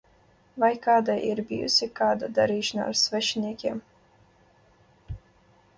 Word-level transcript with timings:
Vai 0.61 0.69
kādai 0.85 1.17
ir 1.27 1.41
bijusi 1.51 1.89
kāda 1.99 2.31
darīšana 2.39 2.89
ar 2.93 2.99
svešiniekiem? 3.03 3.85